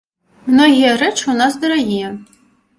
[0.51, 2.13] Многія рэчы ў нас дарагія.